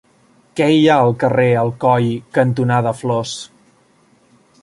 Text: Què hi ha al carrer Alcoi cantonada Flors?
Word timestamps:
Què 0.59 0.69
hi 0.75 0.79
ha 0.87 0.95
al 1.01 1.13
carrer 1.23 1.45
Alcoi 1.65 2.09
cantonada 2.39 2.95
Flors? 3.03 3.37